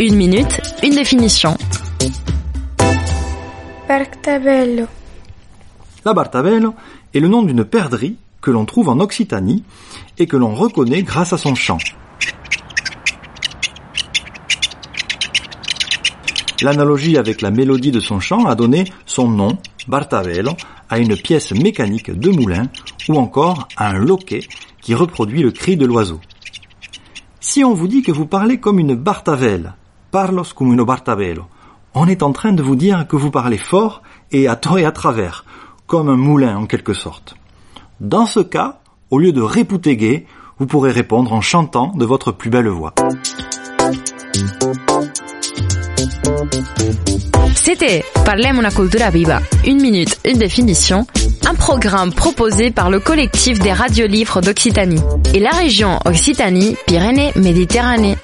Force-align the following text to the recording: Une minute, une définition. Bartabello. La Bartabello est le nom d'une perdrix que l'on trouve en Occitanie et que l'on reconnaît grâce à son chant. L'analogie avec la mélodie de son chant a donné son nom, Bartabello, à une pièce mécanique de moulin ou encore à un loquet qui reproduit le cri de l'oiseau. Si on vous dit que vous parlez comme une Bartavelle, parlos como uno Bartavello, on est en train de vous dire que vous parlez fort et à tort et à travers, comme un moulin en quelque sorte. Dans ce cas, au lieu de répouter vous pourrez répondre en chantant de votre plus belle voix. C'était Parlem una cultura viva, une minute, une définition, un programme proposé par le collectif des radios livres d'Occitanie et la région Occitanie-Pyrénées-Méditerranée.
Une 0.00 0.16
minute, 0.16 0.60
une 0.82 0.94
définition. 0.94 1.56
Bartabello. 3.86 4.86
La 6.04 6.14
Bartabello 6.14 6.74
est 7.14 7.20
le 7.20 7.28
nom 7.28 7.42
d'une 7.42 7.64
perdrix 7.64 8.16
que 8.40 8.50
l'on 8.50 8.64
trouve 8.64 8.88
en 8.88 8.98
Occitanie 9.00 9.64
et 10.18 10.26
que 10.26 10.36
l'on 10.36 10.54
reconnaît 10.54 11.02
grâce 11.02 11.32
à 11.32 11.38
son 11.38 11.54
chant. 11.54 11.78
L'analogie 16.62 17.18
avec 17.18 17.42
la 17.42 17.50
mélodie 17.50 17.92
de 17.92 18.00
son 18.00 18.18
chant 18.18 18.46
a 18.46 18.54
donné 18.54 18.84
son 19.04 19.28
nom, 19.28 19.58
Bartabello, 19.88 20.52
à 20.88 20.98
une 20.98 21.16
pièce 21.16 21.52
mécanique 21.52 22.10
de 22.10 22.30
moulin 22.30 22.68
ou 23.08 23.18
encore 23.18 23.68
à 23.76 23.90
un 23.90 23.98
loquet 23.98 24.40
qui 24.80 24.94
reproduit 24.94 25.42
le 25.42 25.52
cri 25.52 25.76
de 25.76 25.86
l'oiseau. 25.86 26.20
Si 27.40 27.62
on 27.62 27.74
vous 27.74 27.88
dit 27.88 28.02
que 28.02 28.12
vous 28.12 28.26
parlez 28.26 28.58
comme 28.58 28.78
une 28.78 28.94
Bartavelle, 28.94 29.74
parlos 30.12 30.52
como 30.52 30.72
uno 30.72 30.84
Bartavello, 30.84 31.48
on 31.94 32.06
est 32.06 32.22
en 32.22 32.32
train 32.32 32.52
de 32.52 32.62
vous 32.62 32.76
dire 32.76 33.06
que 33.08 33.16
vous 33.16 33.30
parlez 33.30 33.56
fort 33.56 34.02
et 34.30 34.46
à 34.46 34.56
tort 34.56 34.78
et 34.78 34.84
à 34.84 34.92
travers, 34.92 35.46
comme 35.86 36.10
un 36.10 36.16
moulin 36.16 36.58
en 36.58 36.66
quelque 36.66 36.92
sorte. 36.92 37.34
Dans 37.98 38.26
ce 38.26 38.40
cas, 38.40 38.80
au 39.10 39.18
lieu 39.18 39.32
de 39.32 39.40
répouter 39.40 40.26
vous 40.58 40.66
pourrez 40.66 40.92
répondre 40.92 41.32
en 41.32 41.40
chantant 41.40 41.92
de 41.96 42.04
votre 42.04 42.30
plus 42.30 42.50
belle 42.50 42.68
voix. 42.68 42.92
C'était 47.54 48.04
Parlem 48.24 48.58
una 48.58 48.70
cultura 48.70 49.10
viva, 49.10 49.40
une 49.66 49.80
minute, 49.80 50.20
une 50.24 50.38
définition, 50.38 51.06
un 51.48 51.54
programme 51.54 52.12
proposé 52.12 52.70
par 52.70 52.90
le 52.90 53.00
collectif 53.00 53.58
des 53.60 53.72
radios 53.72 54.06
livres 54.06 54.42
d'Occitanie 54.42 55.00
et 55.32 55.40
la 55.40 55.50
région 55.50 55.98
Occitanie-Pyrénées-Méditerranée. 56.04 58.18